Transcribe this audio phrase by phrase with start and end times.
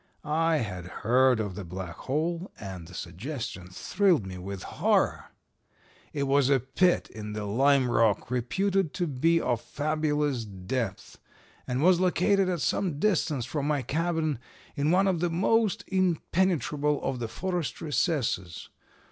[0.23, 5.25] "I had heard of the Black Hole, and the suggestion thrilled me with horror.
[6.11, 11.19] It was a pit in the lime rock reputed to be of fabulous depth
[11.67, 14.39] and was located at some distance from my cabin
[14.75, 18.69] in one of the most impenetrable of the forest recesses.